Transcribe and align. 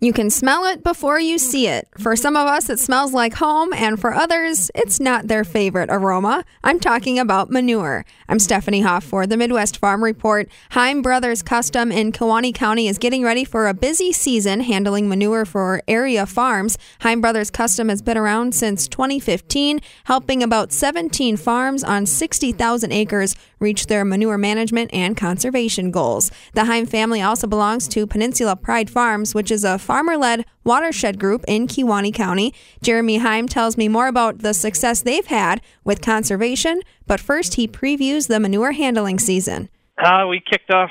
You 0.00 0.12
can 0.12 0.30
smell 0.30 0.64
it 0.64 0.84
before 0.84 1.18
you 1.18 1.38
see 1.38 1.66
it. 1.66 1.88
For 1.98 2.14
some 2.14 2.36
of 2.36 2.46
us, 2.46 2.70
it 2.70 2.78
smells 2.78 3.12
like 3.12 3.34
home, 3.34 3.72
and 3.72 4.00
for 4.00 4.14
others, 4.14 4.70
it's 4.72 5.00
not 5.00 5.26
their 5.26 5.42
favorite 5.42 5.88
aroma. 5.90 6.44
I'm 6.62 6.78
talking 6.78 7.18
about 7.18 7.50
manure. 7.50 8.04
I'm 8.28 8.38
Stephanie 8.38 8.82
Hoff 8.82 9.02
for 9.02 9.26
the 9.26 9.36
Midwest 9.36 9.76
Farm 9.78 10.04
Report. 10.04 10.48
Heim 10.70 11.02
Brothers 11.02 11.42
Custom 11.42 11.90
in 11.90 12.12
Kewaunee 12.12 12.54
County 12.54 12.86
is 12.86 12.96
getting 12.96 13.24
ready 13.24 13.44
for 13.44 13.66
a 13.66 13.74
busy 13.74 14.12
season 14.12 14.60
handling 14.60 15.08
manure 15.08 15.44
for 15.44 15.82
area 15.88 16.26
farms. 16.26 16.78
Heim 17.00 17.20
Brothers 17.20 17.50
Custom 17.50 17.88
has 17.88 18.00
been 18.00 18.16
around 18.16 18.54
since 18.54 18.86
2015, 18.86 19.80
helping 20.04 20.44
about 20.44 20.70
17 20.70 21.36
farms 21.36 21.82
on 21.82 22.06
60,000 22.06 22.92
acres 22.92 23.34
reach 23.58 23.86
their 23.86 24.04
manure 24.04 24.38
management 24.38 24.92
and 24.92 25.16
conservation 25.16 25.90
goals. 25.90 26.30
The 26.54 26.64
Heim 26.64 26.86
family 26.86 27.22
also 27.22 27.46
belongs 27.46 27.88
to 27.88 28.06
Peninsula 28.06 28.56
Pride 28.56 28.90
Farms, 28.90 29.34
which 29.34 29.50
is 29.50 29.64
a 29.64 29.78
farmer 29.78 30.16
led 30.16 30.44
watershed 30.64 31.18
group 31.18 31.44
in 31.48 31.66
Kewaunee 31.66 32.14
County. 32.14 32.54
Jeremy 32.82 33.18
Heim 33.18 33.48
tells 33.48 33.76
me 33.76 33.88
more 33.88 34.06
about 34.06 34.40
the 34.40 34.54
success 34.54 35.02
they've 35.02 35.26
had 35.26 35.60
with 35.84 36.02
conservation, 36.02 36.80
but 37.06 37.20
first 37.20 37.54
he 37.54 37.66
previews 37.66 38.28
the 38.28 38.40
manure 38.40 38.72
handling 38.72 39.18
season. 39.18 39.68
Uh, 39.96 40.26
we 40.28 40.40
kicked 40.40 40.70
off 40.70 40.90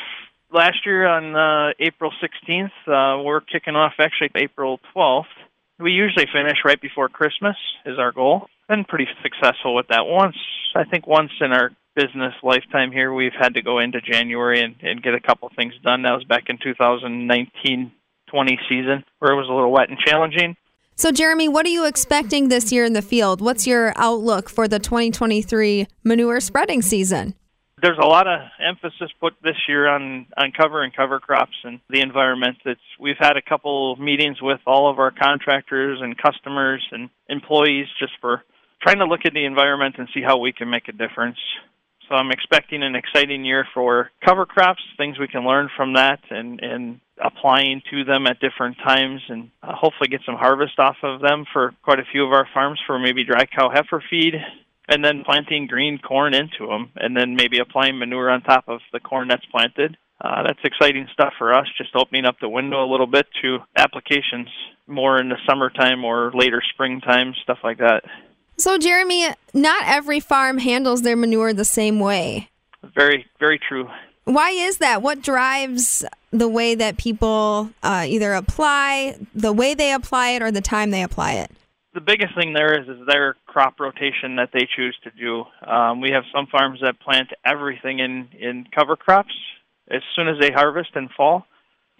last 0.52 0.86
year 0.86 1.08
on 1.08 1.36
uh, 1.36 1.74
April 1.80 2.12
16th. 2.22 2.72
Uh, 2.88 3.22
we're 3.24 3.42
kicking 3.42 3.76
off 3.76 3.94
actually 4.00 4.30
April 4.36 4.80
12th. 4.96 5.26
We 5.80 5.92
usually 5.92 6.26
finish 6.34 6.58
right 6.66 6.82
before 6.82 7.08
Christmas 7.08 7.56
is 7.86 8.00
our 8.00 8.12
goal. 8.12 8.48
Been 8.68 8.84
pretty 8.84 9.08
successful 9.22 9.76
with 9.76 9.88
that. 9.90 10.06
Once, 10.06 10.36
I 10.76 10.84
think 10.84 11.06
once 11.06 11.32
in 11.40 11.54
our 11.54 11.72
business 11.98 12.34
lifetime 12.44 12.92
here, 12.92 13.12
we've 13.12 13.36
had 13.38 13.56
to 13.56 13.64
go 13.64 13.80
into 13.80 14.00
January 14.00 14.62
and, 14.62 14.76
and 14.82 15.02
get 15.02 15.16
a 15.16 15.20
couple 15.20 15.50
things 15.56 15.74
done. 15.84 16.04
That 16.04 16.14
was 16.14 16.24
back 16.24 16.44
in 16.48 16.60
2019 16.64 17.92
20 18.30 18.60
season 18.70 19.04
where 19.20 19.32
it 19.32 19.36
was 19.36 19.48
a 19.50 19.54
little 19.54 19.72
wet 19.72 19.90
and 19.90 19.98
challenging. 19.98 20.56
So, 20.96 21.12
Jeremy, 21.12 21.48
what 21.48 21.66
are 21.66 21.70
you 21.70 21.86
expecting 21.86 22.50
this 22.50 22.72
year 22.72 22.84
in 22.84 22.94
the 22.94 23.02
field? 23.02 23.40
What's 23.40 23.68
your 23.68 23.94
outlook 23.96 24.50
for 24.50 24.68
the 24.68 24.80
2023 24.80 25.88
manure 26.04 26.40
spreading 26.40 26.82
season? 26.82 27.36
There's 27.82 28.00
a 28.02 28.08
lot 28.08 28.28
of 28.28 28.40
emphasis 28.60 29.12
put 29.20 29.36
this 29.44 29.56
year 29.68 29.88
on, 29.88 30.26
on 30.36 30.52
cover 30.52 30.84
and 30.84 30.94
cover 30.96 31.20
crops 31.20 31.56
and 31.64 31.80
the 31.90 32.02
environment. 32.02 32.58
It's, 32.66 32.82
we've 33.00 33.20
had 33.20 33.38
a 33.38 33.42
couple 33.42 33.96
meetings 33.98 34.42
with 34.42 34.60
all 34.66 34.90
of 34.90 34.98
our 34.98 35.12
contractors 35.12 36.00
and 36.02 36.18
customers 36.18 36.86
and 36.92 37.12
employees 37.30 37.86
just 38.00 38.14
for 38.20 38.44
trying 38.82 38.98
to 38.98 39.06
look 39.06 39.22
at 39.26 39.34
the 39.34 39.46
environment 39.46 39.96
and 40.00 40.10
see 40.16 40.22
how 40.24 40.40
we 40.40 40.52
can 40.52 40.70
make 40.72 40.88
a 40.88 40.92
difference. 40.92 41.38
So 42.10 42.16
I'm 42.16 42.32
expecting 42.32 42.84
an 42.84 42.96
exciting 42.96 43.44
year 43.44 43.68
for 43.74 44.12
cover 44.24 44.46
crops, 44.46 44.82
things 44.98 45.20
we 45.20 45.28
can 45.28 45.46
learn 45.46 45.70
from 45.76 45.94
that 45.94 46.20
and, 46.30 46.60
and 46.62 47.00
applying 47.24 47.82
to 47.92 48.04
them 48.04 48.28
at 48.28 48.40
different 48.40 48.78
times 48.78 49.22
and 49.28 49.50
uh, 49.62 49.74
hopefully 49.74 50.08
get 50.08 50.22
some 50.26 50.36
harvest 50.36 50.80
off 50.80 50.98
of 51.04 51.20
them 51.20 51.46
for 51.52 51.74
quite 51.84 52.00
a 52.00 52.06
few 52.12 52.26
of 52.26 52.32
our 52.32 52.48
farms 52.54 52.80
for 52.86 53.00
maybe 53.00 53.24
dry 53.26 53.46
cow 53.46 53.70
heifer 53.70 54.04
feed 54.10 54.36
and 54.88 55.04
then 55.04 55.24
planting 55.26 55.68
green 55.68 55.98
corn 55.98 56.34
into 56.34 56.68
them 56.68 56.92
and 56.96 57.18
then 57.18 57.36
maybe 57.36 57.60
applying 57.60 57.98
manure 57.98 58.30
on 58.30 58.42
top 58.42 58.66
of 58.68 58.80
the 58.94 59.00
corn 59.00 59.28
that's 59.28 59.46
planted. 59.48 59.98
Uh, 60.20 60.44
that's 60.44 60.60
exciting 60.64 61.08
stuff 61.14 61.34
for 61.38 61.54
us, 61.54 61.68
just 61.78 61.96
opening 61.96 62.26
up 62.26 62.38
the 62.42 62.50
window 62.50 62.84
a 62.84 62.90
little 62.90 63.06
bit 63.06 63.28
to 63.42 63.60
applications 63.76 64.48
more 64.88 65.20
in 65.20 65.30
the 65.30 65.38
summertime 65.48 66.04
or 66.04 66.32
later 66.34 66.62
springtime, 66.74 67.34
stuff 67.44 67.60
like 67.64 67.78
that. 67.78 68.02
So, 68.60 68.78
Jeremy, 68.78 69.28
not 69.54 69.84
every 69.86 70.20
farm 70.20 70.58
handles 70.58 71.04
their 71.04 71.16
manure 71.16 71.54
the 71.54 71.66
same 71.66 72.00
way. 72.00 72.50
Very, 72.96 73.26
very 73.40 73.60
true. 73.60 73.88
Why 74.26 74.50
is 74.50 74.80
that? 74.80 75.02
What 75.02 75.22
drives 75.22 76.04
the 76.32 76.50
way 76.50 76.76
that 76.76 76.98
people 76.98 77.70
uh, 77.84 78.06
either 78.08 78.34
apply, 78.34 79.18
the 79.34 79.54
way 79.54 79.74
they 79.74 79.94
apply 79.94 80.32
it, 80.32 80.42
or 80.42 80.52
the 80.52 80.62
time 80.62 80.92
they 80.92 81.04
apply 81.04 81.34
it? 81.34 81.52
The 81.94 82.02
biggest 82.02 82.36
thing 82.36 82.54
there 82.54 82.80
is 82.80 82.88
is 82.88 83.08
their 83.08 83.36
crop 83.46 83.80
rotation 83.80 84.36
that 84.36 84.50
they 84.54 84.68
choose 84.76 84.98
to 85.04 85.12
do. 85.12 85.46
Um, 85.66 86.02
we 86.02 86.12
have 86.12 86.24
some 86.36 86.48
farms 86.48 86.80
that 86.84 87.00
plant 87.00 87.30
everything 87.46 88.00
in 88.00 88.28
in 88.38 88.68
cover 88.76 88.96
crops 88.96 89.34
as 89.90 90.02
soon 90.16 90.28
as 90.28 90.36
they 90.40 90.52
harvest 90.52 90.90
in 90.96 91.10
fall. 91.16 91.46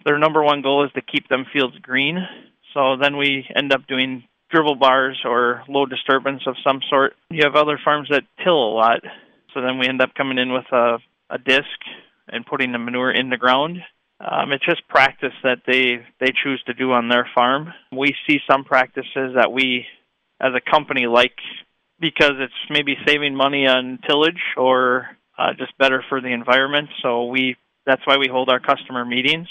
Their 0.04 0.18
number 0.18 0.42
one 0.42 0.62
goal 0.62 0.84
is 0.84 0.92
to 0.92 1.00
keep 1.00 1.28
them 1.28 1.46
fields 1.52 1.76
green. 1.82 2.18
So 2.74 2.96
then 3.00 3.16
we 3.16 3.48
end 3.56 3.72
up 3.72 3.86
doing 3.88 4.24
dribble 4.50 4.76
bars 4.76 5.20
or 5.24 5.62
low 5.68 5.86
disturbance 5.86 6.42
of 6.46 6.56
some 6.66 6.80
sort. 6.88 7.14
You 7.30 7.42
have 7.44 7.54
other 7.54 7.78
farms 7.84 8.08
that 8.10 8.24
till 8.42 8.54
a 8.54 8.72
lot. 8.74 9.00
So 9.54 9.60
then 9.60 9.78
we 9.78 9.88
end 9.88 10.00
up 10.00 10.14
coming 10.14 10.38
in 10.38 10.52
with 10.52 10.66
a, 10.72 10.98
a 11.30 11.38
disc 11.38 11.78
and 12.28 12.46
putting 12.46 12.72
the 12.72 12.78
manure 12.78 13.10
in 13.10 13.30
the 13.30 13.36
ground 13.36 13.78
um, 14.20 14.52
it's 14.52 14.64
just 14.64 14.86
practice 14.88 15.34
that 15.44 15.58
they 15.66 16.04
they 16.18 16.32
choose 16.42 16.62
to 16.66 16.74
do 16.74 16.92
on 16.92 17.08
their 17.08 17.28
farm. 17.34 17.72
We 17.92 18.14
see 18.28 18.38
some 18.50 18.64
practices 18.64 19.34
that 19.36 19.52
we, 19.52 19.86
as 20.40 20.52
a 20.56 20.70
company, 20.70 21.06
like 21.06 21.36
because 22.00 22.32
it's 22.38 22.52
maybe 22.70 22.96
saving 23.06 23.36
money 23.36 23.66
on 23.66 24.00
tillage 24.08 24.42
or 24.56 25.08
uh, 25.38 25.52
just 25.56 25.76
better 25.78 26.04
for 26.08 26.20
the 26.20 26.32
environment. 26.32 26.88
So 27.00 27.26
we 27.26 27.56
that's 27.86 28.02
why 28.06 28.16
we 28.16 28.28
hold 28.28 28.48
our 28.48 28.60
customer 28.60 29.04
meetings, 29.04 29.48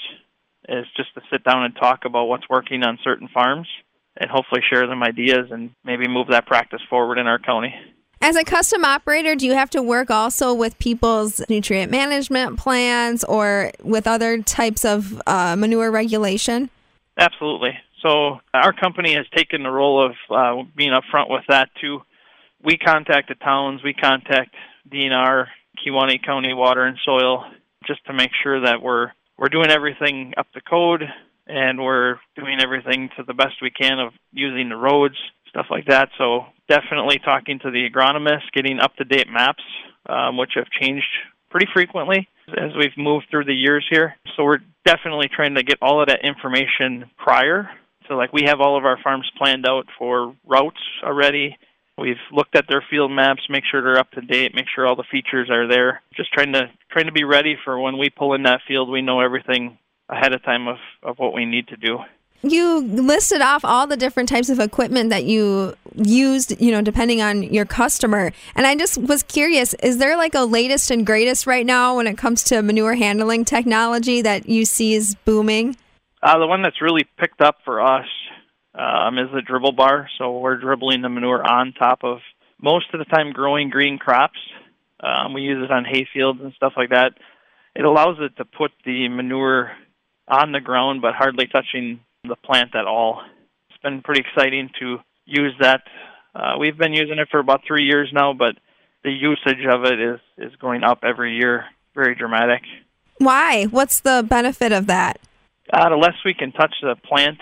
is 0.68 0.86
just 0.98 1.14
to 1.16 1.22
sit 1.32 1.46
down 1.46 1.64
and 1.64 1.74
talk 1.76 2.04
about 2.06 2.26
what's 2.26 2.50
working 2.50 2.84
on 2.84 3.00
certain 3.04 3.30
farms 3.34 3.68
and 4.20 4.30
hopefully 4.30 4.62
share 4.70 4.88
them 4.88 5.04
ideas 5.04 5.48
and 5.52 5.72
maybe 5.84 6.08
move 6.08 6.28
that 6.30 6.46
practice 6.46 6.82
forward 6.90 7.18
in 7.18 7.28
our 7.28 7.40
county. 7.40 7.74
As 8.20 8.36
a 8.36 8.44
custom 8.44 8.84
operator, 8.84 9.36
do 9.36 9.46
you 9.46 9.54
have 9.54 9.70
to 9.72 9.82
work 9.82 10.10
also 10.10 10.54
with 10.54 10.80
people's 10.80 11.42
nutrient 11.50 11.92
management 11.92 12.58
plans 12.58 13.24
or 13.24 13.72
with 13.84 14.08
other 14.08 14.42
types 14.42 14.84
of 14.84 15.22
uh, 15.28 15.56
manure 15.56 15.92
regulation? 15.92 16.72
Absolutely. 17.18 17.78
So 18.02 18.40
our 18.54 18.74
company 18.74 19.14
has 19.14 19.26
taken 19.36 19.64
the 19.64 19.70
role 19.70 20.04
of 20.04 20.16
uh, 20.30 20.64
being 20.76 20.92
upfront 20.92 21.30
with 21.30 21.44
that 21.50 21.70
too. 21.80 22.02
We 22.64 22.78
contact 22.78 23.30
the 23.30 23.36
towns, 23.36 23.84
we 23.84 23.94
contact 23.94 24.56
DNR, 24.92 25.46
Kewaunee 25.86 26.24
County 26.24 26.54
Water 26.54 26.86
and 26.86 26.98
Soil, 27.06 27.46
just 27.86 28.04
to 28.06 28.14
make 28.14 28.32
sure 28.44 28.62
that 28.62 28.82
we're 28.82 29.12
we're 29.38 29.50
doing 29.50 29.70
everything 29.70 30.34
up 30.38 30.52
to 30.54 30.62
code 30.62 31.04
and 31.48 31.82
we're 31.82 32.18
doing 32.36 32.60
everything 32.62 33.10
to 33.18 33.24
the 33.24 33.34
best 33.34 33.56
we 33.62 33.72
can 33.72 34.00
of 34.00 34.14
using 34.32 34.70
the 34.70 34.76
roads 34.76 35.18
stuff 35.50 35.68
like 35.70 35.86
that. 35.88 36.10
So 36.18 36.46
definitely 36.70 37.20
talking 37.20 37.60
to 37.60 37.72
the 37.72 37.90
agronomist, 37.90 38.52
getting 38.54 38.80
up 38.80 38.96
to 38.98 39.04
date 39.04 39.28
maps, 39.30 39.64
um, 40.08 40.38
which 40.38 40.52
have 40.56 40.68
changed 40.82 41.08
pretty 41.50 41.68
frequently 41.74 42.28
as 42.50 42.72
we've 42.78 42.98
moved 42.98 43.26
through 43.30 43.46
the 43.46 43.54
years 43.54 43.86
here. 43.90 44.16
So 44.36 44.44
we're 44.44 44.60
definitely 44.86 45.30
trying 45.34 45.56
to 45.56 45.64
get 45.64 45.78
all 45.82 46.02
of 46.02 46.08
that 46.08 46.24
information 46.24 47.10
prior. 47.18 47.70
So 48.08 48.16
like 48.16 48.32
we 48.32 48.44
have 48.46 48.62
all 48.62 48.78
of 48.78 48.86
our 48.86 48.98
farms 49.04 49.30
planned 49.38 49.68
out 49.68 49.88
for 49.98 50.36
routes 50.46 50.82
already. 51.04 51.58
We've 51.98 52.16
looked 52.32 52.56
at 52.56 52.66
their 52.70 52.86
field 52.92 53.12
maps, 53.12 53.42
make 53.50 53.64
sure 53.70 53.82
they're 53.82 54.00
up 54.00 54.12
to 54.12 54.22
date, 54.22 54.54
make 54.54 54.68
sure 54.74 54.86
all 54.86 54.96
the 54.96 55.04
features 55.12 55.50
are 55.50 55.68
there. 55.68 56.04
Just 56.16 56.32
trying 56.32 56.54
to 56.54 56.70
trying 56.92 57.08
to 57.08 57.12
be 57.12 57.24
ready 57.24 57.56
for 57.66 57.80
when 57.80 57.98
we 57.98 58.10
pull 58.10 58.36
in 58.36 58.44
that 58.44 58.62
field, 58.68 58.90
we 58.90 59.02
know 59.02 59.20
everything 59.20 59.80
ahead 60.10 60.34
of 60.34 60.44
time 60.44 60.68
of, 60.68 60.78
of 61.04 61.18
what 61.18 61.34
we 61.34 61.46
need 61.46 61.68
to 61.68 61.78
do 61.78 62.00
you 62.44 62.82
listed 62.82 63.42
off 63.42 63.66
all 63.66 63.88
the 63.88 63.98
different 63.98 64.30
types 64.30 64.50
of 64.50 64.60
equipment 64.60 65.10
that 65.10 65.26
you 65.26 65.76
used, 65.96 66.60
you 66.62 66.72
know, 66.72 66.82
depending 66.82 67.22
on 67.22 67.44
your 67.44 67.66
customer. 67.66 68.32
And 68.56 68.68
I 68.68 68.76
just 68.76 68.98
was 68.98 69.24
curious, 69.24 69.74
is 69.76 69.98
there 69.98 70.18
like 70.18 70.36
a 70.36 70.46
latest 70.46 70.92
and 70.92 71.06
greatest 71.06 71.48
right 71.48 71.66
now 71.66 71.98
when 71.98 72.08
it 72.08 72.18
comes 72.18 72.44
to 72.46 72.62
manure 72.62 72.96
handling 72.96 73.46
technology 73.46 74.22
that 74.22 74.48
you 74.48 74.66
see 74.66 74.94
is 74.94 75.16
booming? 75.26 75.76
Uh, 76.22 76.40
the 76.40 76.48
one 76.48 76.62
that's 76.62 76.82
really 76.82 77.06
picked 77.18 77.42
up 77.42 77.58
for 77.66 77.82
us 77.82 78.08
um, 78.76 79.18
is 79.18 79.30
the 79.34 79.42
dribble 79.42 79.74
bar. 79.74 80.10
So 80.18 80.38
we're 80.38 80.58
dribbling 80.58 81.02
the 81.02 81.10
manure 81.10 81.44
on 81.44 81.74
top 81.74 82.04
of 82.04 82.20
most 82.62 82.88
of 82.94 83.00
the 83.00 83.06
time 83.06 83.32
growing 83.32 83.70
green 83.70 83.98
crops. 83.98 84.40
Um, 85.00 85.34
we 85.34 85.42
use 85.42 85.64
it 85.64 85.72
on 85.72 85.86
hay 85.86 86.08
fields 86.12 86.40
and 86.42 86.54
stuff 86.54 86.74
like 86.76 86.90
that. 86.90 87.14
It 87.76 87.86
allows 87.86 88.18
it 88.20 88.36
to 88.38 88.46
put 88.46 88.72
the 88.84 89.08
manure 89.10 89.72
on 90.28 90.52
the 90.52 90.60
ground 90.60 91.02
but 91.02 91.14
hardly 91.16 91.48
touching 91.48 92.00
the 92.24 92.36
plant 92.36 92.76
at 92.76 92.86
all. 92.86 93.22
It's 93.70 93.82
been 93.82 94.02
pretty 94.02 94.22
exciting 94.22 94.70
to 94.80 94.98
use 95.26 95.54
that. 95.60 95.82
Uh, 96.36 96.56
we've 96.60 96.78
been 96.78 96.94
using 96.94 97.20
it 97.20 97.30
for 97.32 97.40
about 97.40 97.62
three 97.66 97.86
years 97.86 98.10
now, 98.14 98.34
but 98.34 98.56
the 99.04 99.12
usage 99.12 99.66
of 99.70 99.86
it 99.86 100.00
is 100.00 100.20
is 100.38 100.56
going 100.58 100.84
up 100.84 101.00
every 101.04 101.38
year, 101.38 101.66
very 101.96 102.16
dramatic. 102.16 102.62
Why? 103.18 103.66
What's 103.66 104.00
the 104.00 104.26
benefit 104.28 104.72
of 104.72 104.88
that? 104.88 105.20
Uh, 105.72 105.90
the 105.90 105.96
less 105.96 106.14
we 106.24 106.34
can 106.34 106.52
touch 106.52 106.74
the 106.82 106.96
plant, 106.96 107.40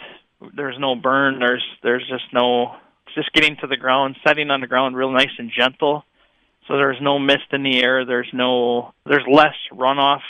there's 0.56 0.78
no 0.80 0.96
burn. 0.96 1.40
There's 1.40 1.64
there's 1.84 2.08
just 2.08 2.26
no. 2.34 2.76
It's 3.08 3.16
just 3.16 3.34
getting 3.34 3.56
to 3.62 3.68
the 3.68 3.78
ground, 3.78 4.16
setting 4.26 4.50
on 4.50 4.62
the 4.62 4.68
ground, 4.68 4.96
real 4.96 5.12
nice 5.12 5.30
and 5.38 5.52
gentle. 5.56 6.04
So 6.68 6.76
there's 6.78 6.98
no 7.02 7.20
mist 7.20 7.52
in 7.52 7.64
the 7.64 7.84
air. 7.84 8.06
There's 8.06 8.30
no. 8.34 8.94
There's 9.06 9.26
less 9.32 9.56
runoff 9.72 10.22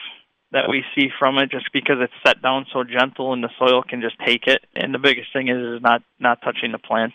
that 0.51 0.69
we 0.69 0.83
see 0.95 1.09
from 1.19 1.37
it 1.37 1.51
just 1.51 1.65
because 1.73 1.97
it's 1.99 2.13
set 2.25 2.41
down 2.41 2.65
so 2.71 2.83
gentle 2.83 3.33
and 3.33 3.43
the 3.43 3.49
soil 3.59 3.83
can 3.83 4.01
just 4.01 4.15
take 4.25 4.47
it. 4.47 4.65
And 4.75 4.93
the 4.93 4.99
biggest 4.99 5.33
thing 5.33 5.49
is, 5.49 5.57
is 5.57 5.81
not 5.81 6.01
not 6.19 6.41
touching 6.43 6.71
the 6.71 6.79
plant. 6.79 7.13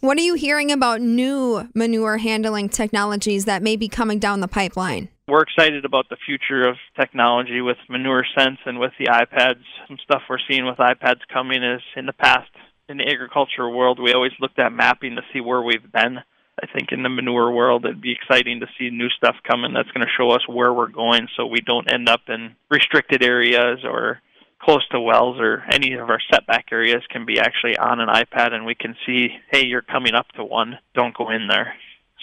What 0.00 0.18
are 0.18 0.22
you 0.22 0.34
hearing 0.34 0.70
about 0.70 1.00
new 1.00 1.68
manure 1.74 2.18
handling 2.18 2.68
technologies 2.68 3.46
that 3.46 3.62
may 3.62 3.76
be 3.76 3.88
coming 3.88 4.18
down 4.18 4.40
the 4.40 4.48
pipeline? 4.48 5.08
We're 5.26 5.40
excited 5.40 5.86
about 5.86 6.10
the 6.10 6.18
future 6.26 6.68
of 6.68 6.76
technology 7.00 7.62
with 7.62 7.78
Manure 7.88 8.26
Sense 8.36 8.58
and 8.66 8.78
with 8.78 8.92
the 8.98 9.06
iPads. 9.06 9.62
Some 9.88 9.96
stuff 10.04 10.20
we're 10.28 10.36
seeing 10.46 10.66
with 10.66 10.76
iPads 10.76 11.20
coming 11.32 11.62
is 11.62 11.80
in 11.96 12.04
the 12.04 12.12
past 12.12 12.50
in 12.88 12.98
the 12.98 13.04
agriculture 13.08 13.68
world, 13.68 13.98
we 13.98 14.12
always 14.12 14.32
looked 14.40 14.58
at 14.58 14.72
mapping 14.72 15.16
to 15.16 15.22
see 15.32 15.40
where 15.40 15.62
we've 15.62 15.90
been. 15.92 16.18
I 16.62 16.66
think 16.72 16.92
in 16.92 17.02
the 17.02 17.08
manure 17.08 17.50
world, 17.50 17.84
it'd 17.84 18.00
be 18.00 18.12
exciting 18.12 18.60
to 18.60 18.66
see 18.78 18.90
new 18.90 19.08
stuff 19.10 19.36
coming 19.48 19.72
that's 19.72 19.90
going 19.90 20.06
to 20.06 20.12
show 20.16 20.30
us 20.30 20.46
where 20.48 20.72
we're 20.72 20.88
going 20.88 21.28
so 21.36 21.46
we 21.46 21.60
don't 21.60 21.90
end 21.90 22.08
up 22.08 22.20
in 22.28 22.54
restricted 22.70 23.22
areas 23.22 23.80
or 23.84 24.20
close 24.62 24.86
to 24.88 25.00
wells 25.00 25.38
or 25.40 25.64
any 25.70 25.94
of 25.94 26.08
our 26.08 26.20
setback 26.32 26.66
areas 26.72 27.02
can 27.10 27.26
be 27.26 27.38
actually 27.38 27.76
on 27.76 28.00
an 28.00 28.08
iPad 28.08 28.52
and 28.52 28.64
we 28.64 28.74
can 28.74 28.94
see, 29.04 29.28
hey, 29.50 29.66
you're 29.66 29.82
coming 29.82 30.14
up 30.14 30.28
to 30.36 30.44
one, 30.44 30.78
don't 30.94 31.16
go 31.16 31.30
in 31.30 31.48
there. 31.48 31.74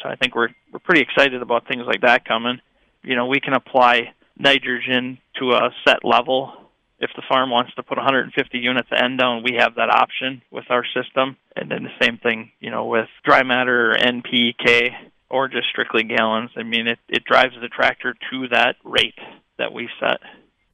So 0.01 0.09
I 0.09 0.15
think 0.15 0.33
we're 0.33 0.49
we're 0.71 0.79
pretty 0.79 1.01
excited 1.01 1.41
about 1.41 1.67
things 1.67 1.83
like 1.85 2.01
that 2.01 2.25
coming. 2.25 2.59
You 3.03 3.15
know, 3.15 3.27
we 3.27 3.39
can 3.39 3.53
apply 3.53 4.13
nitrogen 4.37 5.19
to 5.39 5.51
a 5.51 5.69
set 5.85 6.03
level 6.03 6.53
if 7.01 7.09
the 7.15 7.23
farm 7.27 7.49
wants 7.49 7.73
to 7.73 7.83
put 7.83 7.97
150 7.97 8.57
units 8.59 8.87
of 8.91 8.97
N 9.03 9.17
down, 9.17 9.43
we 9.43 9.57
have 9.57 9.75
that 9.75 9.89
option 9.89 10.43
with 10.51 10.65
our 10.69 10.85
system. 10.85 11.35
And 11.55 11.69
then 11.69 11.83
the 11.83 12.05
same 12.05 12.19
thing, 12.19 12.51
you 12.59 12.69
know, 12.69 12.85
with 12.85 13.09
dry 13.25 13.41
matter 13.41 13.91
or 13.91 13.95
NPK 13.95 14.91
or 15.27 15.47
just 15.47 15.67
strictly 15.69 16.03
gallons. 16.03 16.51
I 16.55 16.61
mean, 16.61 16.87
it, 16.87 16.99
it 17.09 17.25
drives 17.25 17.55
the 17.59 17.69
tractor 17.69 18.13
to 18.29 18.47
that 18.49 18.75
rate 18.83 19.17
that 19.57 19.73
we 19.73 19.89
set. 19.99 20.19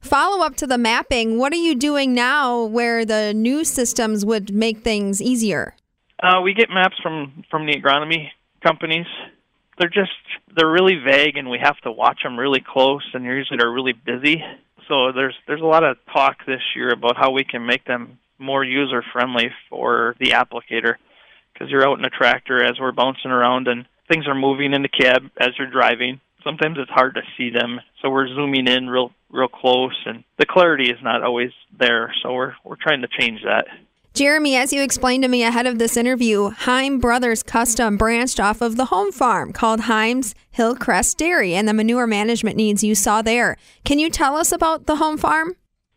Follow 0.00 0.44
up 0.44 0.54
to 0.56 0.66
the 0.66 0.78
mapping, 0.78 1.38
what 1.38 1.52
are 1.52 1.56
you 1.56 1.74
doing 1.74 2.14
now 2.14 2.62
where 2.62 3.04
the 3.04 3.32
new 3.34 3.64
systems 3.64 4.24
would 4.24 4.54
make 4.54 4.82
things 4.82 5.20
easier? 5.20 5.74
Uh, 6.22 6.40
we 6.42 6.52
get 6.52 6.68
maps 6.70 6.96
from, 7.02 7.42
from 7.50 7.66
the 7.66 7.74
agronomy 7.74 8.28
companies. 8.64 9.06
They're 9.78 9.88
just, 9.88 10.10
they're 10.54 10.70
really 10.70 10.96
vague 11.04 11.36
and 11.36 11.48
we 11.48 11.58
have 11.62 11.78
to 11.78 11.90
watch 11.90 12.20
them 12.22 12.38
really 12.38 12.60
close 12.60 13.02
and 13.14 13.24
usually 13.24 13.56
they're 13.58 13.70
really 13.70 13.92
busy 13.92 14.42
so 14.88 15.12
there's 15.12 15.34
there's 15.46 15.60
a 15.60 15.66
lot 15.66 15.84
of 15.84 15.96
talk 16.12 16.38
this 16.46 16.62
year 16.74 16.92
about 16.92 17.16
how 17.16 17.30
we 17.30 17.44
can 17.44 17.66
make 17.66 17.84
them 17.84 18.18
more 18.38 18.64
user 18.64 19.02
friendly 19.12 19.50
for 19.68 20.14
the 20.18 20.30
applicator 20.30 20.94
because 21.52 21.70
you're 21.70 21.86
out 21.86 21.98
in 21.98 22.04
a 22.04 22.10
tractor 22.10 22.62
as 22.64 22.78
we're 22.80 22.92
bouncing 22.92 23.30
around 23.30 23.68
and 23.68 23.86
things 24.10 24.26
are 24.26 24.34
moving 24.34 24.72
in 24.72 24.82
the 24.82 24.88
cab 24.88 25.30
as 25.38 25.50
you're 25.58 25.70
driving. 25.70 26.20
Sometimes 26.44 26.78
it's 26.78 26.90
hard 26.90 27.14
to 27.16 27.22
see 27.36 27.50
them, 27.50 27.80
so 28.00 28.08
we're 28.08 28.28
zooming 28.28 28.68
in 28.68 28.88
real 28.88 29.12
real 29.30 29.48
close 29.48 29.96
and 30.06 30.24
the 30.38 30.46
clarity 30.46 30.90
is 30.90 30.98
not 31.02 31.22
always 31.22 31.50
there. 31.78 32.14
So 32.22 32.32
we're 32.32 32.54
we're 32.64 32.76
trying 32.76 33.02
to 33.02 33.08
change 33.08 33.42
that. 33.44 33.66
Jeremy, 34.14 34.56
as 34.56 34.72
you 34.72 34.82
explained 34.82 35.22
to 35.22 35.28
me 35.28 35.44
ahead 35.44 35.66
of 35.66 35.78
this 35.78 35.96
interview, 35.96 36.50
Heim 36.50 36.98
Brothers 36.98 37.42
Custom 37.42 37.96
branched 37.96 38.40
off 38.40 38.60
of 38.60 38.76
the 38.76 38.86
home 38.86 39.12
farm 39.12 39.52
called 39.52 39.80
Heim's 39.80 40.34
Hillcrest 40.50 41.18
Dairy 41.18 41.54
and 41.54 41.68
the 41.68 41.74
manure 41.74 42.06
management 42.06 42.56
needs 42.56 42.82
you 42.82 42.94
saw 42.94 43.22
there. 43.22 43.56
Can 43.84 43.98
you 43.98 44.10
tell 44.10 44.34
us 44.36 44.50
about 44.50 44.86
the 44.86 44.96
home 44.96 45.18
farm? 45.18 45.54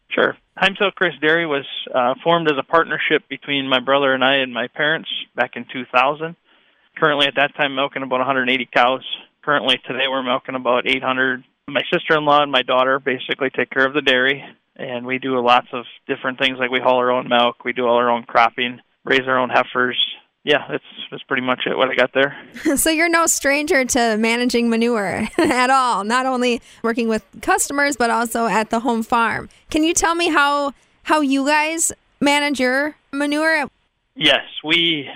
Sure. 0.10 0.38
Heim's 0.56 0.78
Hillcrest 0.78 1.20
Dairy 1.22 1.48
was 1.48 1.66
uh, 1.96 2.14
formed 2.24 2.48
as 2.52 2.58
a 2.60 2.64
partnership 2.64 3.24
between 3.28 3.68
my 3.68 3.80
brother 3.80 4.14
and 4.14 4.24
I 4.24 4.36
and 4.36 4.54
my 4.54 4.68
parents 4.68 5.10
back 5.36 5.52
in 5.56 5.66
2000. 5.74 6.36
Currently, 6.98 7.26
at 7.26 7.36
that 7.38 7.56
time, 7.56 7.74
milking 7.74 8.04
about 8.04 8.20
180 8.20 8.70
cows. 8.72 9.04
Currently, 9.44 9.80
today, 9.88 10.06
we're 10.08 10.22
milking 10.22 10.56
about 10.56 10.88
800. 10.88 11.44
My 11.68 11.82
sister 11.92 12.18
in 12.18 12.26
law 12.26 12.44
and 12.44 12.52
my 12.52 12.62
daughter 12.62 13.00
basically 13.00 13.50
take 13.50 13.72
care 13.72 13.88
of 13.88 13.94
the 13.94 14.02
dairy 14.02 14.44
and 14.76 15.06
we 15.06 15.20
do 15.20 15.40
lots 15.40 15.68
of 15.74 15.86
different 16.08 16.40
things 16.40 16.58
like 16.60 16.72
we 16.72 16.80
haul 16.80 16.98
our 16.98 17.12
own 17.12 17.28
milk, 17.28 17.64
we 17.64 17.74
do 17.74 17.86
all 17.86 17.98
our 17.98 18.10
own 18.10 18.24
cropping, 18.24 18.80
raise 19.04 19.28
our 19.28 19.38
own 19.38 19.50
heifers. 19.50 19.98
Yeah, 20.44 20.66
that's 20.70 20.84
that's 21.12 21.24
pretty 21.24 21.44
much 21.44 21.62
it. 21.68 21.78
What 21.78 21.90
I 21.90 21.96
got 21.96 22.14
there. 22.16 22.36
so 22.76 22.90
you're 22.90 23.10
no 23.10 23.28
stranger 23.28 23.86
to 23.86 24.18
managing 24.18 24.70
manure 24.70 25.28
at 25.38 25.70
all. 25.70 26.04
Not 26.04 26.26
only 26.26 26.62
working 26.82 27.08
with 27.08 27.24
customers, 27.42 27.96
but 27.96 28.10
also 28.10 28.48
at 28.48 28.72
the 28.72 28.80
home 28.80 29.04
farm. 29.04 29.50
Can 29.70 29.84
you 29.84 29.94
tell 29.94 30.16
me 30.16 30.30
how 30.30 30.74
how 31.04 31.22
you 31.22 31.46
guys 31.46 31.92
manage 32.20 32.60
your 32.60 32.96
manure? 33.12 33.68
Yes, 34.16 34.44
we 34.64 35.08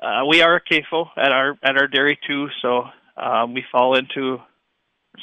uh, 0.00 0.24
we 0.28 0.40
are 0.40 0.56
a 0.56 0.60
CAFO 0.60 1.08
at 1.16 1.32
our 1.32 1.58
at 1.62 1.76
our 1.76 1.88
dairy 1.88 2.18
too. 2.24 2.48
So 2.62 2.84
um, 3.16 3.54
we 3.54 3.64
fall 3.72 3.96
into 3.96 4.38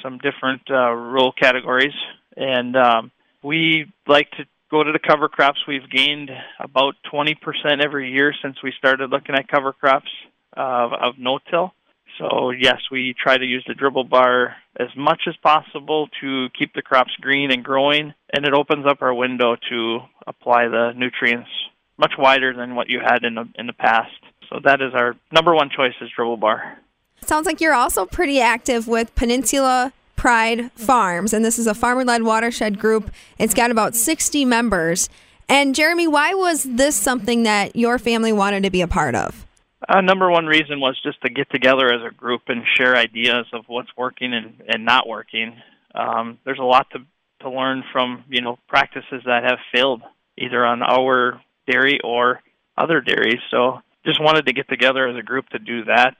some 0.03 0.17
different 0.17 0.61
uh, 0.69 0.91
rule 0.91 1.31
categories, 1.31 1.93
and 2.35 2.75
um, 2.75 3.11
we 3.45 3.85
like 4.07 4.31
to 4.31 4.45
go 4.71 4.83
to 4.83 4.91
the 4.91 4.99
cover 4.99 5.29
crops. 5.29 5.59
We've 5.67 5.89
gained 5.89 6.31
about 6.59 6.95
20% 7.13 7.35
every 7.83 8.11
year 8.11 8.33
since 8.41 8.57
we 8.63 8.73
started 8.77 9.11
looking 9.11 9.35
at 9.35 9.47
cover 9.47 9.71
crops 9.71 10.09
of, 10.53 10.93
of 10.93 11.13
no-till. 11.19 11.73
So 12.17 12.49
yes, 12.49 12.77
we 12.91 13.13
try 13.21 13.37
to 13.37 13.45
use 13.45 13.63
the 13.67 13.73
dribble 13.73 14.05
bar 14.05 14.55
as 14.77 14.87
much 14.97 15.23
as 15.27 15.35
possible 15.37 16.07
to 16.21 16.47
keep 16.57 16.73
the 16.73 16.81
crops 16.81 17.11
green 17.21 17.51
and 17.51 17.63
growing, 17.63 18.13
and 18.33 18.45
it 18.45 18.53
opens 18.53 18.85
up 18.87 19.01
our 19.01 19.13
window 19.13 19.57
to 19.69 19.99
apply 20.25 20.67
the 20.67 20.93
nutrients 20.95 21.49
much 21.97 22.13
wider 22.17 22.53
than 22.53 22.75
what 22.75 22.89
you 22.89 22.99
had 22.99 23.23
in 23.23 23.35
the 23.35 23.47
in 23.55 23.67
the 23.67 23.73
past. 23.73 24.11
So 24.49 24.59
that 24.63 24.81
is 24.81 24.93
our 24.93 25.15
number 25.31 25.53
one 25.53 25.69
choice 25.69 25.93
is 26.01 26.09
dribble 26.15 26.37
bar. 26.37 26.79
Sounds 27.21 27.45
like 27.45 27.59
you're 27.59 27.73
also 27.73 28.05
pretty 28.05 28.39
active 28.39 28.87
with 28.87 29.13
Peninsula 29.15 29.91
Pride 30.25 30.71
Farms, 30.71 31.33
and 31.33 31.45
this 31.45 31.59
is 31.59 31.67
a 31.67 31.75
farmer 31.75 32.03
led 32.03 32.23
watershed 32.23 32.79
group. 32.79 33.11
It's 33.37 33.53
got 33.53 33.69
about 33.69 33.95
60 33.95 34.43
members. 34.43 35.07
And 35.47 35.75
Jeremy, 35.75 36.07
why 36.07 36.33
was 36.33 36.63
this 36.63 36.95
something 36.95 37.43
that 37.43 37.75
your 37.75 37.99
family 37.99 38.33
wanted 38.33 38.63
to 38.63 38.71
be 38.71 38.81
a 38.81 38.87
part 38.87 39.13
of? 39.13 39.45
Uh, 39.87 40.01
number 40.01 40.31
one 40.31 40.47
reason 40.47 40.79
was 40.79 40.99
just 41.03 41.21
to 41.21 41.29
get 41.29 41.47
together 41.51 41.93
as 41.93 42.01
a 42.03 42.11
group 42.11 42.41
and 42.47 42.63
share 42.75 42.95
ideas 42.95 43.45
of 43.53 43.65
what's 43.67 43.95
working 43.95 44.33
and, 44.33 44.63
and 44.67 44.83
not 44.83 45.07
working. 45.07 45.61
Um, 45.93 46.39
there's 46.43 46.57
a 46.57 46.63
lot 46.63 46.87
to, 46.93 47.05
to 47.41 47.51
learn 47.51 47.83
from 47.91 48.23
you 48.27 48.41
know 48.41 48.57
practices 48.67 49.21
that 49.27 49.43
have 49.43 49.59
failed 49.71 50.01
either 50.39 50.65
on 50.65 50.81
our 50.81 51.39
dairy 51.69 51.99
or 52.03 52.41
other 52.75 52.99
dairies. 52.99 53.41
So 53.51 53.77
just 54.07 54.19
wanted 54.19 54.47
to 54.47 54.53
get 54.53 54.67
together 54.69 55.07
as 55.07 55.15
a 55.17 55.21
group 55.21 55.49
to 55.49 55.59
do 55.59 55.83
that. 55.83 56.15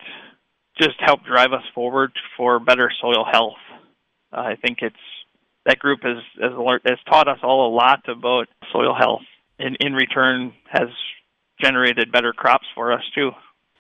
Just 0.80 0.98
help 1.00 1.24
drive 1.24 1.54
us 1.54 1.64
forward 1.74 2.12
for 2.38 2.60
better 2.60 2.92
soil 3.02 3.26
health. 3.26 3.56
Uh, 4.32 4.42
I 4.42 4.56
think 4.56 4.80
it's 4.82 4.96
that 5.66 5.80
group 5.80 6.00
has, 6.04 6.18
has 6.42 6.52
has 6.86 7.00
taught 7.10 7.28
us 7.28 7.40
all 7.44 7.68
a 7.68 7.74
lot 7.74 8.08
about 8.08 8.48
soil 8.72 8.96
health, 8.98 9.24
and 9.60 9.76
in 9.80 9.94
return 9.94 10.54
has 10.70 10.90
generated 11.62 12.12
better 12.12 12.34
crops 12.34 12.68
for 12.76 12.92
us 12.92 13.04
too. 13.14 13.32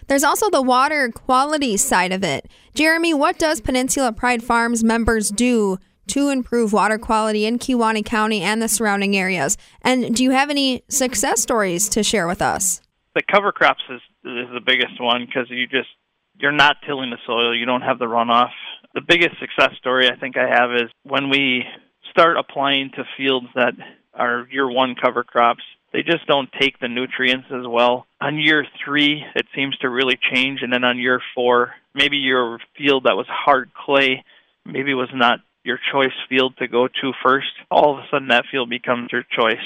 There's 0.08 0.24
also 0.24 0.50
the 0.50 0.62
water 0.62 1.12
quality 1.12 1.78
side 1.78 2.12
of 2.12 2.24
it. 2.24 2.48
Jeremy, 2.74 3.14
what 3.14 3.40
does 3.40 3.60
Peninsula 3.62 4.12
Pride 4.12 4.44
Farms 4.44 4.84
members 4.84 5.32
do 5.32 5.78
to 6.08 6.30
improve 6.30 6.74
water 6.74 7.00
quality 7.00 7.46
in 7.46 7.58
Kewaunee 7.58 8.06
County 8.06 8.42
and 8.42 8.62
the 8.62 8.68
surrounding 8.68 9.18
areas? 9.18 9.58
And 9.82 10.16
do 10.16 10.24
you 10.24 10.32
have 10.32 10.50
any 10.50 10.84
success 10.90 11.42
stories 11.42 11.90
to 11.90 12.04
share 12.04 12.28
with 12.28 12.42
us? 12.42 12.82
The 13.16 13.24
cover 13.32 13.52
crops 13.52 13.84
is 13.90 14.02
is 14.24 14.50
the 14.54 14.62
biggest 14.64 15.00
one 15.00 15.25
because 15.25 15.50
you 15.50 15.68
just 15.68 15.90
you're 16.38 16.52
not 16.52 16.78
tilling 16.86 17.12
the 17.12 17.18
soil, 17.25 17.56
you 17.56 17.66
don't 17.66 17.82
have 17.82 18.00
the 18.00 18.06
runoff, 18.06 18.52
the 18.96 19.02
biggest 19.02 19.36
success 19.40 19.78
story 19.78 20.10
I 20.10 20.16
think 20.16 20.38
I 20.38 20.48
have 20.48 20.72
is 20.74 20.90
when 21.04 21.30
we 21.30 21.64
start 22.10 22.38
applying 22.38 22.90
to 22.96 23.04
fields 23.18 23.48
that 23.54 23.74
are 24.14 24.48
year 24.50 24.70
one 24.70 24.96
cover 24.96 25.24
crops. 25.24 25.64
They 25.94 26.02
just 26.02 26.25
don't 26.28 26.50
take 26.60 26.80
the 26.80 26.88
nutrients 26.88 27.48
as 27.52 27.66
well. 27.68 28.08
On 28.20 28.40
year 28.40 28.66
three, 28.84 29.24
it 29.36 29.46
seems 29.56 29.78
to 29.78 29.90
really 29.90 30.18
change, 30.34 30.60
and 30.62 30.74
then 30.74 30.84
on 30.84 31.00
year 31.00 31.22
four, 31.34 31.74
maybe 31.94 32.18
your 32.18 32.60
field 32.78 33.04
that 33.06 33.16
was 33.16 33.28
hard 33.30 33.72
clay 33.74 34.24
maybe 34.66 34.94
was 34.94 35.10
not 35.14 35.40
your 35.64 35.80
choice 35.92 36.14
field 36.28 36.58
to 36.58 36.68
go 36.68 36.88
to 36.88 37.12
first. 37.24 37.52
All 37.70 37.94
of 37.94 38.00
a 38.00 38.08
sudden, 38.12 38.30
that 38.30 38.46
field 38.52 38.70
becomes 38.70 39.10
your 39.12 39.24
choice 39.24 39.66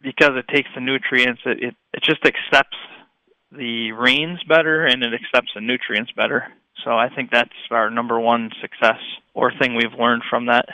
because 0.00 0.30
it 0.34 0.52
takes 0.52 0.68
the 0.74 0.80
nutrients. 0.80 1.42
It 1.44 1.62
it, 1.62 1.74
it 1.92 2.02
just 2.02 2.24
accepts 2.24 2.76
the 3.52 3.92
rains 3.92 4.42
better, 4.48 4.84
and 4.84 5.02
it 5.02 5.12
accepts 5.14 5.52
the 5.54 5.60
nutrients 5.60 6.12
better. 6.12 6.46
So 6.84 6.92
I 6.92 7.08
think 7.08 7.30
that's 7.30 7.50
our 7.70 7.90
number 7.90 8.18
one 8.18 8.50
success 8.60 8.98
or 9.34 9.52
thing 9.52 9.74
we've 9.74 9.98
learned 9.98 10.22
from 10.28 10.46
that. 10.46 10.66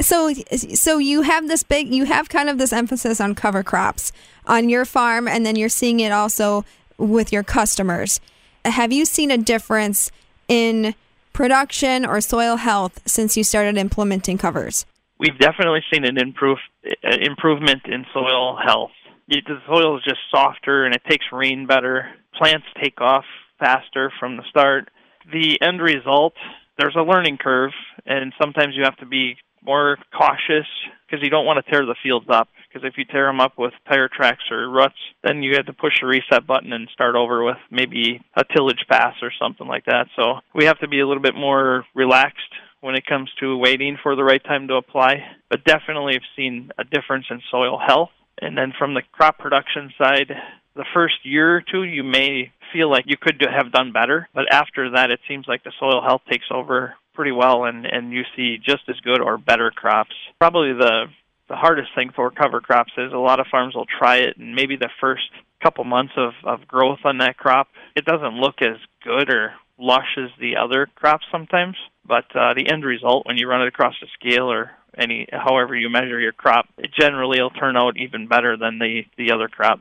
So, 0.00 0.32
so 0.32 0.98
you 0.98 1.22
have 1.22 1.48
this 1.48 1.62
big, 1.62 1.92
you 1.92 2.04
have 2.04 2.28
kind 2.28 2.48
of 2.48 2.58
this 2.58 2.72
emphasis 2.72 3.20
on 3.20 3.34
cover 3.34 3.62
crops 3.62 4.12
on 4.46 4.68
your 4.68 4.84
farm, 4.84 5.28
and 5.28 5.44
then 5.44 5.56
you're 5.56 5.68
seeing 5.68 6.00
it 6.00 6.10
also 6.10 6.64
with 6.96 7.32
your 7.32 7.42
customers. 7.42 8.20
Have 8.64 8.92
you 8.92 9.04
seen 9.04 9.30
a 9.30 9.38
difference 9.38 10.10
in 10.48 10.94
production 11.32 12.06
or 12.06 12.20
soil 12.20 12.56
health 12.56 13.00
since 13.06 13.36
you 13.36 13.44
started 13.44 13.76
implementing 13.76 14.38
covers? 14.38 14.86
We've 15.18 15.38
definitely 15.38 15.82
seen 15.92 16.04
an 16.04 16.18
improve, 16.18 16.58
uh, 16.86 17.16
improvement 17.20 17.82
in 17.84 18.06
soil 18.12 18.56
health. 18.56 18.92
The 19.28 19.42
soil 19.66 19.98
is 19.98 20.04
just 20.04 20.20
softer 20.30 20.86
and 20.86 20.94
it 20.94 21.02
takes 21.08 21.26
rain 21.30 21.66
better. 21.66 22.10
Plants 22.34 22.66
take 22.82 23.00
off 23.00 23.24
faster 23.58 24.10
from 24.18 24.38
the 24.38 24.42
start 24.48 24.88
the 25.32 25.58
end 25.60 25.80
result, 25.80 26.34
there's 26.78 26.96
a 26.96 27.02
learning 27.02 27.38
curve, 27.38 27.72
and 28.06 28.32
sometimes 28.40 28.74
you 28.76 28.84
have 28.84 28.96
to 28.98 29.06
be 29.06 29.36
more 29.62 29.98
cautious 30.16 30.66
because 31.06 31.22
you 31.22 31.30
don't 31.30 31.44
want 31.44 31.64
to 31.64 31.70
tear 31.70 31.84
the 31.84 31.96
fields 32.02 32.26
up. 32.30 32.48
Because 32.72 32.86
if 32.86 32.96
you 32.96 33.04
tear 33.04 33.26
them 33.26 33.40
up 33.40 33.58
with 33.58 33.72
tire 33.88 34.08
tracks 34.08 34.44
or 34.50 34.70
ruts, 34.70 34.94
then 35.24 35.42
you 35.42 35.54
have 35.56 35.66
to 35.66 35.72
push 35.72 35.94
the 36.00 36.06
reset 36.06 36.46
button 36.46 36.72
and 36.72 36.88
start 36.92 37.16
over 37.16 37.44
with 37.44 37.56
maybe 37.70 38.20
a 38.36 38.44
tillage 38.56 38.84
pass 38.88 39.14
or 39.22 39.32
something 39.40 39.66
like 39.66 39.86
that. 39.86 40.06
So 40.16 40.34
we 40.54 40.66
have 40.66 40.78
to 40.78 40.88
be 40.88 41.00
a 41.00 41.06
little 41.06 41.22
bit 41.22 41.34
more 41.34 41.84
relaxed 41.94 42.38
when 42.80 42.94
it 42.94 43.06
comes 43.06 43.28
to 43.40 43.56
waiting 43.56 43.98
for 44.02 44.14
the 44.14 44.24
right 44.24 44.42
time 44.42 44.68
to 44.68 44.74
apply. 44.74 45.16
But 45.50 45.64
definitely 45.64 46.14
I've 46.14 46.36
seen 46.36 46.70
a 46.78 46.84
difference 46.84 47.26
in 47.28 47.42
soil 47.50 47.78
health. 47.84 48.10
And 48.40 48.56
then 48.56 48.72
from 48.78 48.94
the 48.94 49.02
crop 49.12 49.38
production 49.38 49.92
side, 49.98 50.32
the 50.80 50.86
first 50.94 51.16
year 51.24 51.56
or 51.56 51.60
two, 51.60 51.82
you 51.82 52.02
may 52.02 52.50
feel 52.72 52.90
like 52.90 53.04
you 53.06 53.18
could 53.20 53.38
have 53.54 53.70
done 53.70 53.92
better. 53.92 54.30
But 54.34 54.50
after 54.50 54.92
that, 54.92 55.10
it 55.10 55.20
seems 55.28 55.44
like 55.46 55.62
the 55.62 55.72
soil 55.78 56.00
health 56.00 56.22
takes 56.30 56.46
over 56.50 56.94
pretty 57.12 57.32
well 57.32 57.64
and, 57.64 57.84
and 57.84 58.12
you 58.12 58.22
see 58.34 58.56
just 58.56 58.88
as 58.88 58.96
good 59.00 59.20
or 59.20 59.36
better 59.36 59.70
crops. 59.70 60.14
Probably 60.38 60.72
the 60.72 61.06
the 61.48 61.56
hardest 61.56 61.90
thing 61.96 62.12
for 62.14 62.30
cover 62.30 62.60
crops 62.60 62.92
is 62.96 63.12
a 63.12 63.18
lot 63.18 63.40
of 63.40 63.46
farms 63.50 63.74
will 63.74 63.84
try 63.98 64.18
it 64.18 64.36
and 64.38 64.54
maybe 64.54 64.76
the 64.76 64.88
first 65.00 65.28
couple 65.60 65.84
months 65.84 66.12
of, 66.16 66.32
of 66.44 66.66
growth 66.66 67.00
on 67.04 67.18
that 67.18 67.36
crop, 67.36 67.66
it 67.96 68.04
doesn't 68.04 68.40
look 68.40 68.62
as 68.62 68.76
good 69.04 69.28
or 69.28 69.52
lush 69.76 70.16
as 70.16 70.30
the 70.38 70.56
other 70.56 70.88
crops 70.94 71.26
sometimes. 71.30 71.76
But 72.06 72.24
uh, 72.34 72.54
the 72.54 72.70
end 72.72 72.84
result, 72.84 73.26
when 73.26 73.36
you 73.36 73.48
run 73.48 73.62
it 73.62 73.68
across 73.68 73.94
the 74.00 74.06
scale 74.14 74.50
or 74.50 74.70
any 74.96 75.26
however 75.30 75.76
you 75.76 75.90
measure 75.90 76.20
your 76.20 76.32
crop, 76.32 76.66
it 76.78 76.90
generally 76.98 77.40
will 77.42 77.50
turn 77.50 77.76
out 77.76 77.96
even 77.96 78.28
better 78.28 78.56
than 78.56 78.78
the 78.78 79.02
the 79.18 79.32
other 79.32 79.48
crop. 79.48 79.80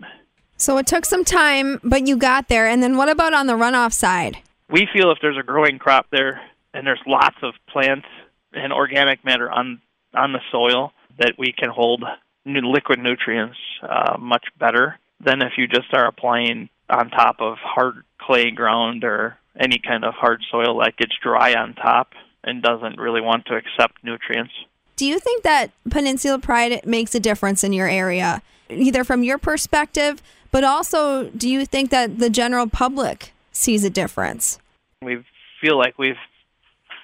So 0.59 0.77
it 0.77 0.85
took 0.85 1.05
some 1.05 1.23
time, 1.23 1.79
but 1.83 2.05
you 2.05 2.17
got 2.17 2.49
there. 2.49 2.67
And 2.67 2.83
then 2.83 2.97
what 2.97 3.09
about 3.09 3.33
on 3.33 3.47
the 3.47 3.53
runoff 3.53 3.93
side? 3.93 4.37
We 4.69 4.87
feel 4.93 5.09
if 5.11 5.17
there's 5.21 5.37
a 5.37 5.43
growing 5.43 5.79
crop 5.79 6.07
there 6.11 6.41
and 6.73 6.85
there's 6.85 7.01
lots 7.07 7.37
of 7.41 7.53
plants 7.69 8.07
and 8.53 8.71
organic 8.73 9.23
matter 9.23 9.49
on 9.49 9.81
on 10.13 10.33
the 10.33 10.39
soil 10.51 10.91
that 11.17 11.35
we 11.37 11.53
can 11.57 11.69
hold 11.69 12.03
liquid 12.45 12.99
nutrients 12.99 13.57
uh, 13.83 14.17
much 14.19 14.45
better 14.59 14.97
than 15.19 15.41
if 15.41 15.53
you 15.57 15.67
just 15.67 15.93
are 15.93 16.07
applying 16.07 16.69
on 16.89 17.09
top 17.09 17.37
of 17.39 17.57
hard 17.57 18.03
clay 18.19 18.49
ground 18.51 19.03
or 19.03 19.37
any 19.59 19.79
kind 19.79 20.03
of 20.03 20.13
hard 20.13 20.41
soil 20.49 20.79
that 20.79 20.97
gets 20.97 21.13
dry 21.21 21.53
on 21.53 21.73
top 21.75 22.13
and 22.43 22.63
doesn't 22.63 22.97
really 22.97 23.21
want 23.21 23.45
to 23.45 23.55
accept 23.55 24.03
nutrients. 24.03 24.53
Do 24.95 25.05
you 25.05 25.19
think 25.19 25.43
that 25.43 25.71
Peninsula 25.89 26.39
Pride 26.39 26.81
makes 26.85 27.13
a 27.13 27.19
difference 27.19 27.63
in 27.63 27.71
your 27.71 27.87
area, 27.87 28.41
either 28.69 29.03
from 29.03 29.23
your 29.23 29.37
perspective, 29.37 30.21
but 30.51 30.63
also 30.63 31.29
do 31.29 31.49
you 31.49 31.65
think 31.65 31.89
that 31.91 32.19
the 32.19 32.29
general 32.29 32.67
public 32.67 33.33
sees 33.51 33.83
a 33.83 33.89
difference? 33.89 34.59
We 35.01 35.23
feel 35.61 35.77
like 35.77 35.97
we've 35.97 36.15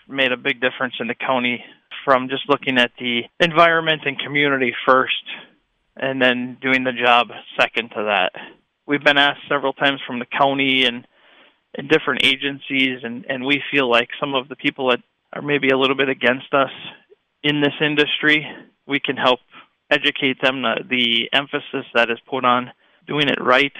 made 0.08 0.32
a 0.32 0.38
big 0.38 0.62
difference 0.62 0.96
in 1.00 1.08
the 1.08 1.16
county 1.16 1.64
from 2.04 2.30
just 2.30 2.48
looking 2.48 2.78
at 2.78 2.92
the 3.00 3.24
environment 3.40 4.04
and 4.06 4.20
community 4.20 4.74
first 4.86 5.24
and 5.98 6.22
then 6.22 6.58
doing 6.62 6.84
the 6.84 6.92
job 6.92 7.28
second 7.60 7.90
to 7.90 8.04
that. 8.04 8.32
We've 8.86 9.04
been 9.04 9.18
asked 9.18 9.42
several 9.50 9.74
times 9.74 10.00
from 10.06 10.20
the 10.20 10.26
county 10.26 10.86
and, 10.86 11.08
and 11.74 11.90
different 11.90 12.24
agencies, 12.24 13.00
and, 13.04 13.26
and 13.28 13.44
we 13.44 13.64
feel 13.72 13.90
like 13.90 14.10
some 14.20 14.36
of 14.36 14.48
the 14.48 14.56
people 14.56 14.90
that 14.90 15.02
are 15.34 15.42
maybe 15.42 15.70
a 15.70 15.78
little 15.78 15.96
bit 15.96 16.10
against 16.10 16.54
us 16.54 16.72
in 17.44 17.62
this 17.62 17.74
industry, 17.82 18.48
we 18.86 19.00
can 19.00 19.18
help 19.18 19.40
educate 19.90 20.42
them 20.42 20.62
the, 20.62 20.84
the 20.90 21.30
emphasis 21.34 21.86
that 21.94 22.10
is 22.10 22.18
put 22.30 22.46
on 22.46 22.72
doing 23.08 23.28
it 23.28 23.40
right 23.42 23.74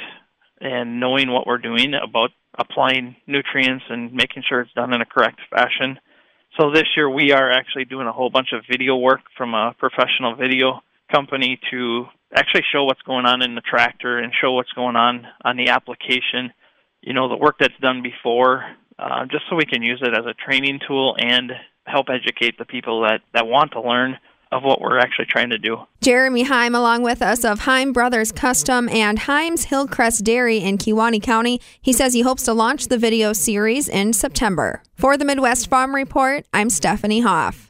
and 0.62 1.00
knowing 1.00 1.32
what 1.32 1.48
we're 1.48 1.58
doing 1.58 1.94
about 1.94 2.30
applying 2.58 3.16
nutrients 3.28 3.84
and 3.90 4.14
making 4.14 4.44
sure 4.48 4.62
it's 4.62 4.74
done 4.74 4.94
in 4.94 5.02
a 5.02 5.06
correct 5.06 5.40
fashion. 5.50 6.00
So 6.60 6.72
this 6.72 6.86
year 6.96 7.10
we 7.10 7.32
are 7.32 7.52
actually 7.52 7.86
doing 7.86 8.08
a 8.08 8.14
whole 8.14 8.30
bunch 8.30 8.50
of 8.54 8.64
video 8.70 8.96
work 8.96 9.22
from 9.38 9.54
a 9.54 9.76
professional 9.78 10.36
video 10.36 10.82
company 11.12 11.60
to 11.72 12.06
actually 12.34 12.64
show 12.72 12.86
what's 12.86 13.02
going 13.02 13.26
on 13.26 13.42
in 13.42 13.56
the 13.56 13.62
tractor 13.62 14.18
and 14.20 14.32
show 14.42 14.54
what's 14.54 14.72
going 14.72 14.96
on 14.96 15.28
on 15.44 15.58
the 15.58 15.70
application. 15.70 16.54
You 17.02 17.14
know, 17.14 17.28
the 17.28 17.38
work 17.38 17.58
that's 17.60 17.78
done 17.82 18.02
before, 18.02 18.64
uh, 18.98 19.26
just 19.26 19.44
so 19.50 19.56
we 19.56 19.66
can 19.66 19.84
use 19.84 20.02
it 20.02 20.18
as 20.18 20.26
a 20.26 20.34
training 20.34 20.80
tool 20.88 21.16
and 21.20 21.52
help 21.86 22.08
educate 22.10 22.58
the 22.58 22.66
people 22.66 23.02
that, 23.02 23.22
that 23.34 23.48
want 23.48 23.74
to 23.74 23.82
learn 23.82 24.18
of 24.56 24.64
what 24.64 24.80
we're 24.80 24.98
actually 24.98 25.26
trying 25.26 25.50
to 25.50 25.58
do. 25.58 25.86
Jeremy 26.02 26.44
Heim, 26.44 26.74
along 26.74 27.04
with 27.04 27.22
us 27.22 27.44
of 27.44 27.60
Heim 27.62 27.92
Brothers 27.92 28.32
Custom 28.32 28.88
and 28.90 29.20
Heim's 29.20 29.66
Hillcrest 29.66 30.24
Dairy 30.24 30.60
in 30.60 30.78
Kewaunee 30.78 31.22
County. 31.22 31.60
He 31.82 31.92
says 31.92 32.14
he 32.14 32.22
hopes 32.22 32.44
to 32.44 32.54
launch 32.54 32.88
the 32.88 32.98
video 32.98 33.34
series 33.34 33.90
in 33.90 34.14
September. 34.14 34.82
For 34.96 35.18
the 35.18 35.26
Midwest 35.26 35.70
Farm 35.70 35.94
Report, 35.94 36.46
I'm 36.54 36.70
Stephanie 36.70 37.20
Hoff. 37.20 37.65